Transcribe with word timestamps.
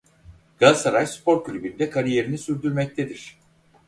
Galatasaray 0.59 1.05
Spor 1.07 1.43
Kulübü'nde 1.43 1.89
kariyerini 1.89 2.37
sürdürmektedir. 2.37 3.39